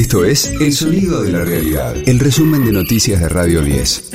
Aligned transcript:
Esto 0.00 0.24
es 0.24 0.46
El 0.58 0.72
Sonido 0.72 1.20
de 1.22 1.30
la 1.30 1.44
Realidad, 1.44 1.94
el 2.06 2.18
resumen 2.20 2.64
de 2.64 2.72
noticias 2.72 3.20
de 3.20 3.28
Radio 3.28 3.60
10. 3.60 4.12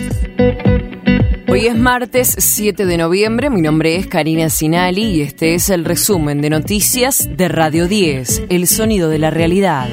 Hoy 1.48 1.68
es 1.68 1.78
martes 1.78 2.34
7 2.40 2.88
de 2.88 2.98
noviembre, 2.98 3.52
mi 3.52 3.62
nombre 3.62 3.96
es 3.96 4.08
Karina 4.08 4.50
Sinali 4.50 5.04
y 5.04 5.22
este 5.22 5.54
es 5.54 5.70
el 5.70 5.86
resumen 5.86 6.42
de 6.42 6.50
noticias 6.50 7.30
de 7.38 7.50
Radio 7.50 7.88
10, 7.88 8.46
El 8.50 8.66
Sonido 8.66 9.10
de 9.10 9.20
la 9.20 9.30
Realidad. 9.30 9.88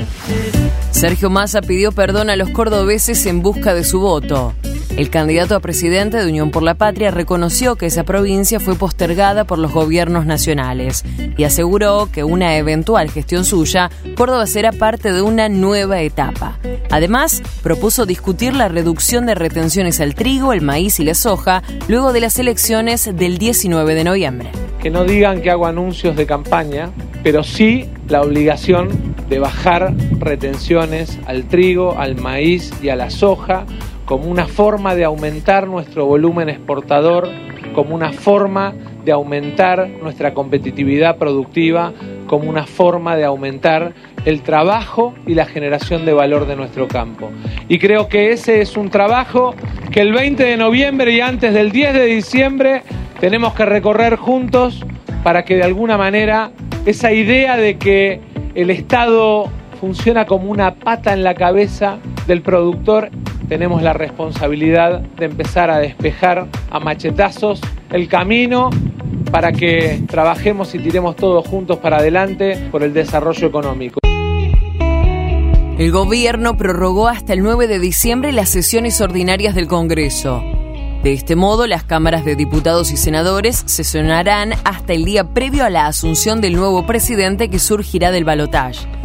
Sergio 0.93 1.29
Massa 1.29 1.61
pidió 1.61 1.93
perdón 1.93 2.30
a 2.30 2.36
los 2.36 2.48
cordobeses 2.48 3.27
en 3.27 3.43
busca 3.43 3.74
de 3.74 3.84
su 3.84 4.00
voto. 4.00 4.54
El 4.96 5.09
candidato 5.09 5.56
a 5.56 5.61
presidente 5.61 6.18
de 6.18 6.29
Unión 6.29 6.50
por 6.50 6.62
la 6.62 6.74
Patria 6.74 7.11
reconoció 7.11 7.77
que 7.77 7.86
esa 7.86 8.04
provincia 8.04 8.61
fue 8.61 8.74
postergada 8.74 9.45
por 9.45 9.59
los 9.59 9.72
gobiernos 9.72 10.27
nacionales 10.27 11.02
y 11.38 11.45
aseguró 11.45 12.11
que 12.12 12.24
una 12.24 12.59
eventual 12.59 13.10
gestión 13.10 13.46
suya, 13.46 13.91
Córdoba 14.16 14.46
será 14.46 14.70
parte 14.70 15.14
de 15.14 15.23
una 15.23 15.48
nueva 15.48 16.02
etapa. 16.02 16.59
Además, 16.91 17.42
propuso 17.62 18.05
discutir 18.05 18.55
la 18.55 18.69
reducción 18.69 19.24
de 19.24 19.34
retenciones 19.34 19.98
al 19.98 20.14
trigo, 20.14 20.52
el 20.52 20.60
maíz 20.60 21.00
y 21.00 21.05
la 21.05 21.14
soja 21.14 21.62
luego 21.88 22.12
de 22.12 22.20
las 22.20 22.38
elecciones 22.38 23.16
del 23.16 23.38
19 23.38 23.95
de 23.95 24.05
noviembre. 24.05 24.50
Que 24.78 24.91
no 24.91 25.05
digan 25.05 25.41
que 25.41 25.50
hago 25.50 25.66
anuncios 25.66 26.16
de 26.16 26.27
campaña, 26.27 26.91
pero 27.22 27.45
sí 27.45 27.88
la 28.09 28.20
obligación 28.20 29.14
de 29.30 29.38
bajar 29.38 29.95
retenciones 30.19 31.19
al 31.24 31.45
trigo, 31.45 31.98
al 31.98 32.16
maíz 32.16 32.70
y 32.83 32.91
a 32.91 32.97
la 32.97 33.09
soja 33.09 33.64
como 34.05 34.30
una 34.30 34.47
forma 34.47 34.95
de 34.95 35.05
aumentar 35.05 35.66
nuestro 35.66 36.06
volumen 36.06 36.48
exportador, 36.48 37.29
como 37.74 37.95
una 37.95 38.12
forma 38.12 38.75
de 39.05 39.12
aumentar 39.12 39.88
nuestra 39.88 40.34
competitividad 40.34 41.16
productiva, 41.16 41.92
como 42.27 42.48
una 42.48 42.66
forma 42.66 43.16
de 43.16 43.25
aumentar 43.25 43.95
el 44.25 44.42
trabajo 44.42 45.15
y 45.27 45.34
la 45.34 45.47
generación 45.47 46.05
de 46.05 46.12
valor 46.12 46.47
de 46.47 46.56
nuestro 46.56 46.88
campo. 46.88 47.30
Y 47.69 47.78
creo 47.78 48.08
que 48.08 48.33
ese 48.33 48.61
es 48.61 48.77
un 48.77 48.91
trabajo 48.91 49.55
que 49.91 50.00
el 50.00 50.12
20 50.12 50.42
de 50.45 50.56
noviembre 50.56 51.12
y 51.12 51.20
antes 51.20 51.53
del 51.53 51.73
10 51.73 51.95
de 51.95 52.06
diciembre 52.06 52.83
tenemos 53.20 53.55
que 53.55 53.64
recorrer 53.64 54.17
juntos 54.17 54.84
para 55.23 55.45
que 55.45 55.56
de 55.56 55.62
alguna 55.62 55.97
manera 55.97 56.53
esa 56.86 57.12
idea 57.12 57.56
de 57.56 57.78
que 57.78 58.20
el 58.55 58.70
Estado 58.70 59.48
funciona 59.80 60.27
como 60.27 60.50
una 60.50 60.75
pata 60.75 61.12
en 61.12 61.25
la 61.25 61.34
cabeza 61.34 61.98
del 62.27 62.42
productor 62.42 63.11
tenemos 63.53 63.83
la 63.83 63.92
responsabilidad 63.92 65.00
de 65.00 65.27
empezar 65.27 65.70
a 65.70 65.77
despejar 65.77 66.47
a 66.70 66.81
machetazos 66.81 67.61
el 67.91 68.08
camino 68.08 68.70
para 69.31 69.53
que 69.53 70.00
trabajemos 70.08 70.75
y 70.75 70.78
tiremos 70.78 71.17
todos 71.17 71.47
juntos 71.47 71.77
para 71.77 71.98
adelante 71.98 72.56
por 72.70 72.83
el 72.83 72.95
desarrollo 72.95 73.47
económico. 73.47 74.00
El 75.78 75.92
gobierno 75.92 76.56
prorrogó 76.56 77.08
hasta 77.08 77.34
el 77.34 77.42
9 77.42 77.67
de 77.67 77.78
diciembre 77.78 78.33
las 78.33 78.48
sesiones 78.48 79.03
ordinarias 79.03 79.55
del 79.55 79.69
Congreso. 79.69 80.42
De 81.03 81.12
este 81.12 81.36
modo, 81.36 81.67
las 81.67 81.84
cámaras 81.84 82.25
de 82.25 82.36
diputados 82.36 82.91
y 82.91 82.97
senadores 82.97 83.64
sesionarán 83.67 84.55
hasta 84.64 84.95
el 84.95 85.05
día 85.05 85.25
previo 85.34 85.67
a 85.67 85.70
la 85.70 85.89
asunción 85.89 86.41
del 86.41 86.56
nuevo 86.56 86.86
presidente 86.86 87.50
que 87.50 87.58
surgirá 87.58 88.12
del 88.12 88.25
balotaje. 88.25 89.02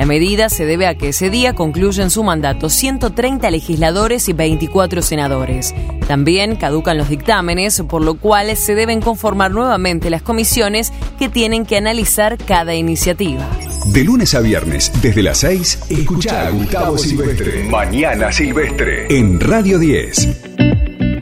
La 0.00 0.06
medida 0.06 0.48
se 0.48 0.64
debe 0.64 0.86
a 0.86 0.94
que 0.94 1.08
ese 1.08 1.28
día 1.28 1.52
concluyen 1.52 2.08
su 2.08 2.24
mandato 2.24 2.70
130 2.70 3.50
legisladores 3.50 4.30
y 4.30 4.32
24 4.32 5.02
senadores. 5.02 5.74
También 6.08 6.56
caducan 6.56 6.96
los 6.96 7.10
dictámenes, 7.10 7.82
por 7.86 8.00
lo 8.00 8.14
cual 8.14 8.56
se 8.56 8.74
deben 8.74 9.02
conformar 9.02 9.50
nuevamente 9.50 10.08
las 10.08 10.22
comisiones 10.22 10.90
que 11.18 11.28
tienen 11.28 11.66
que 11.66 11.76
analizar 11.76 12.38
cada 12.38 12.74
iniciativa. 12.74 13.46
De 13.92 14.02
lunes 14.02 14.34
a 14.34 14.40
viernes, 14.40 14.90
desde 15.02 15.22
las 15.22 15.36
6, 15.36 15.80
escucha 15.90 16.46
a 16.46 16.50
Gustavo 16.50 16.96
Silvestre. 16.96 17.64
Mañana 17.64 18.32
Silvestre. 18.32 19.06
En 19.10 19.38
Radio 19.38 19.78
10. 19.78 20.28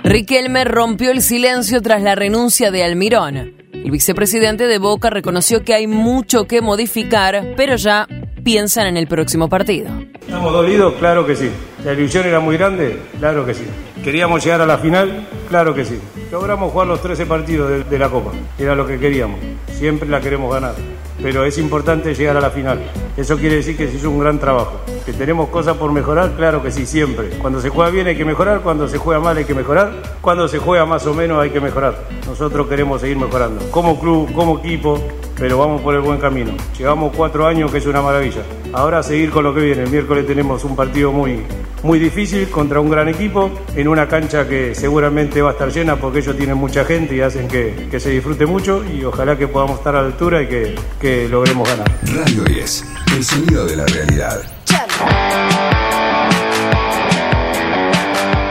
Riquelme 0.05 0.63
rompió 0.63 1.11
el 1.11 1.21
silencio 1.21 1.83
tras 1.83 2.01
la 2.01 2.15
renuncia 2.15 2.71
de 2.71 2.85
Almirón. 2.85 3.55
El 3.73 3.91
vicepresidente 3.91 4.69
de 4.69 4.79
Boca 4.79 5.11
reconoció 5.11 5.65
que 5.65 5.75
hay 5.75 5.89
mucho 5.89 6.47
que 6.47 6.61
modificar, 6.61 7.55
pero 7.57 7.75
ya 7.75 8.07
piensan 8.49 8.87
en 8.87 8.97
el 8.97 9.07
próximo 9.07 9.51
partido. 9.51 9.91
¿Estamos 10.23 10.55
dolidos? 10.55 10.95
Claro 10.95 11.27
que 11.27 11.37
sí. 11.37 11.51
¿La 11.85 11.93
ilusión 11.93 12.25
era 12.25 12.41
muy 12.41 12.57
grande? 12.57 12.99
Claro 13.19 13.45
que 13.45 13.53
sí. 13.53 13.65
¿Queríamos 14.03 14.43
llegar 14.43 14.63
a 14.63 14.67
la 14.67 14.79
final? 14.79 15.29
Claro 15.51 15.75
que 15.75 15.85
sí. 15.85 16.01
Logramos 16.33 16.73
jugar 16.73 16.87
los 16.89 17.03
13 17.03 17.27
partidos 17.27 17.69
de, 17.69 17.85
de 17.85 17.99
la 17.99 18.09
Copa. 18.09 18.31
Era 18.59 18.75
lo 18.75 18.87
que 18.87 18.99
queríamos. 18.99 19.39
Siempre 19.75 20.09
la 20.09 20.23
queremos 20.23 20.51
ganar. 20.51 20.75
Pero 21.23 21.45
es 21.45 21.59
importante 21.59 22.15
llegar 22.15 22.39
a 22.39 22.41
la 22.41 22.49
final. 22.49 22.81
Eso 23.19 23.37
quiere 23.37 23.57
decir 23.57 23.77
que 23.77 23.87
se 23.87 23.97
hizo 23.97 24.09
un 24.09 24.19
gran 24.21 24.39
trabajo. 24.39 24.81
¿Que 25.05 25.13
tenemos 25.13 25.51
cosas 25.51 25.77
por 25.77 25.93
mejorar? 25.93 26.33
Claro 26.35 26.63
que 26.63 26.71
sí, 26.71 26.87
siempre. 26.87 27.29
Cuando 27.43 27.61
se 27.61 27.69
juega 27.69 27.91
bien 27.91 28.07
hay 28.07 28.17
que 28.17 28.25
mejorar, 28.25 28.63
cuando 28.63 28.89
se 28.89 28.97
juega 28.97 29.21
mal 29.21 29.37
hay 29.37 29.45
que 29.45 29.55
mejorar, 29.55 29.93
cuando 30.23 30.49
se 30.49 30.57
juega 30.57 30.87
más 30.87 31.07
o 31.07 31.13
menos 31.13 31.43
hay 31.43 31.51
que 31.51 31.61
mejorar. 31.61 31.99
Nosotros 32.27 32.67
queremos 32.67 33.03
seguir 33.03 33.19
mejorando. 33.19 33.71
Como 33.71 34.01
club, 34.01 34.33
como 34.33 34.61
equipo, 34.61 34.99
pero 35.39 35.59
vamos 35.59 35.81
por 35.83 35.95
el 35.95 36.01
buen 36.01 36.19
camino. 36.19 36.53
Llevamos 36.77 37.15
cuatro 37.17 37.47
años 37.47 37.71
que 37.71 37.79
es 37.79 37.87
una 37.87 38.03
maravilla. 38.03 38.43
Ahora 38.73 38.99
a 38.99 39.03
seguir 39.03 39.31
con 39.31 39.45
lo 39.45 39.55
que 39.55 39.61
viene. 39.61 39.85
El 39.85 39.91
miércoles 39.91 40.27
tenemos 40.27 40.65
un 40.65 40.77
partido 40.77 41.13
muy, 41.13 41.43
muy 41.83 41.99
difícil 41.99 42.49
contra 42.49 42.81
un 42.81 42.91
gran 42.91 43.09
equipo 43.09 43.51
en 43.75 43.89
una 43.89 44.09
cancha 44.09 44.49
que 44.49 44.75
seguramente 44.75 45.41
va 45.41 45.51
a 45.51 45.53
estar 45.53 45.71
llena 45.71 45.97
porque 45.97 46.19
ellos 46.19 46.37
tienen 46.37 46.57
mucha 46.57 46.85
gente 46.85 47.15
y 47.15 47.21
hacen 47.21 47.49
que, 47.49 47.89
que 47.91 48.01
se 48.01 48.11
disfrute 48.11 48.47
mucho 48.47 48.85
y 48.85 49.05
ojalá 49.05 49.37
que 49.39 49.49
podamos 49.49 49.79
estar 49.79 49.95
a 49.97 50.03
la 50.03 50.09
altura 50.09 50.43
y 50.43 50.49
que, 50.49 50.75
que 51.01 51.29
logremos 51.29 51.69
ganar. 51.69 51.89
Radio 52.03 52.45
10, 52.45 52.85
el 53.17 53.25
sonido 53.25 53.67
de 53.67 53.77
la 53.77 53.87
realidad. 53.87 54.43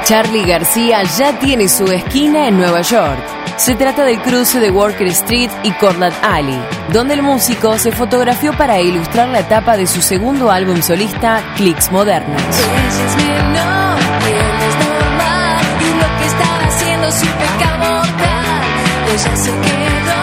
Charlie 0.07 0.45
García 0.45 1.03
ya 1.03 1.37
tiene 1.37 1.67
su 1.67 1.83
esquina 1.91 2.47
en 2.47 2.55
Nueva 2.55 2.81
York. 2.81 3.19
Se 3.57 3.75
trata 3.75 4.05
del 4.05 4.21
cruce 4.21 4.61
de 4.61 4.71
Walker 4.71 5.05
Street 5.07 5.51
y 5.63 5.71
Cortlandt 5.71 6.15
Alley, 6.23 6.57
donde 6.93 7.15
el 7.15 7.21
músico 7.21 7.77
se 7.77 7.91
fotografió 7.91 8.53
para 8.53 8.79
ilustrar 8.79 9.27
la 9.27 9.41
etapa 9.41 9.75
de 9.75 9.85
su 9.85 10.01
segundo 10.01 10.49
álbum 10.49 10.81
solista, 10.81 11.43
Clicks 11.57 11.91
Modernos. 11.91 12.41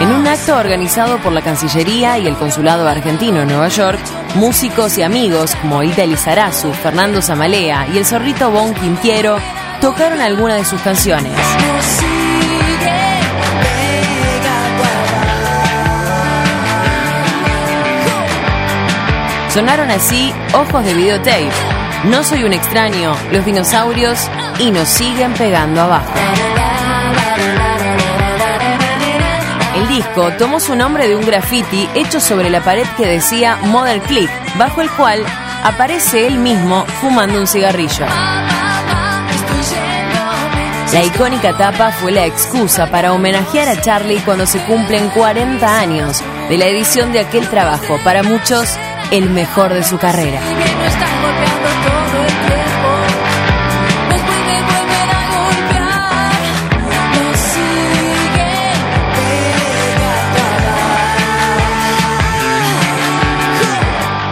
En 0.01 0.11
un 0.11 0.25
acto 0.25 0.57
organizado 0.57 1.19
por 1.19 1.31
la 1.31 1.43
Cancillería 1.43 2.17
y 2.17 2.25
el 2.25 2.35
Consulado 2.37 2.89
Argentino 2.89 3.43
en 3.43 3.49
Nueva 3.49 3.67
York, 3.67 3.99
músicos 4.33 4.97
y 4.97 5.03
amigos 5.03 5.55
como 5.61 5.83
Ita 5.83 6.07
Lizarazu, 6.07 6.73
Fernando 6.73 7.21
Zamalea 7.21 7.87
y 7.93 7.99
el 7.99 8.05
zorrito 8.05 8.49
Bon 8.49 8.73
Quintiero 8.73 9.37
tocaron 9.85 10.19
algunas 10.19 10.57
de 10.57 10.65
sus 10.65 10.81
canciones. 10.81 11.31
Sonaron 19.53 19.91
así 19.91 20.33
Ojos 20.53 20.83
de 20.83 20.95
Videotape, 20.95 21.51
No 22.05 22.23
soy 22.23 22.45
un 22.45 22.53
extraño, 22.53 23.15
Los 23.31 23.45
dinosaurios 23.45 24.27
y 24.57 24.71
nos 24.71 24.87
siguen 24.87 25.33
pegando 25.33 25.81
abajo. 25.81 26.13
El 29.75 29.87
disco 29.87 30.31
tomó 30.39 30.59
su 30.59 30.75
nombre 30.75 31.07
de 31.07 31.15
un 31.15 31.23
graffiti 31.23 31.87
hecho 31.93 32.19
sobre 32.19 32.49
la 32.49 32.61
pared 32.61 32.87
que 32.97 33.05
decía 33.05 33.59
Model 33.65 34.01
Click, 34.01 34.31
bajo 34.57 34.81
el 34.81 34.89
cual 34.89 35.23
aparece 35.63 36.25
él 36.25 36.39
mismo 36.39 36.87
fumando 37.01 37.39
un 37.39 37.45
cigarrillo. 37.45 38.07
La 40.93 41.03
icónica 41.03 41.57
tapa 41.57 41.91
fue 41.91 42.11
la 42.11 42.25
excusa 42.25 42.89
para 42.89 43.11
homenajear 43.11 43.67
a 43.67 43.81
Charlie 43.81 44.21
cuando 44.23 44.45
se 44.45 44.59
cumplen 44.59 45.09
40 45.09 45.79
años 45.79 46.23
de 46.49 46.57
la 46.57 46.67
edición 46.67 47.11
de 47.11 47.19
aquel 47.19 47.49
trabajo, 47.49 47.99
para 48.03 48.23
muchos 48.23 48.77
el 49.11 49.29
mejor 49.29 49.73
de 49.73 49.83
su 49.83 49.97
carrera. 49.97 50.39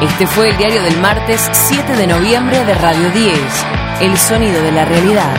Este 0.04 0.28
fue 0.28 0.50
el 0.50 0.58
diario 0.58 0.84
del 0.84 1.00
martes 1.00 1.50
7 1.52 1.96
de 1.96 2.08
noviembre 2.08 2.64
de 2.66 2.74
Radio 2.76 3.10
10, 3.10 3.38
El 4.04 4.18
sonido 4.18 4.62
de 4.62 4.72
la 4.74 4.84
realidad. 4.84 5.34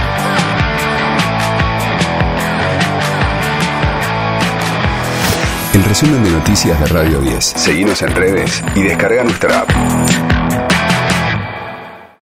El 5.75 5.85
resumen 5.85 6.25
de 6.25 6.31
noticias 6.31 6.81
de 6.81 6.87
Radio 6.87 7.21
10. 7.21 7.45
Seguimos 7.45 8.01
en 8.01 8.15
redes 8.15 8.65
y 8.75 8.85
descarga 8.85 9.23
nuestra 9.23 9.61
app. 9.61 10.44